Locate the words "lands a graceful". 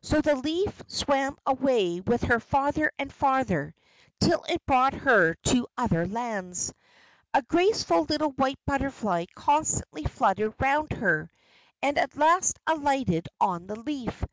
6.06-8.04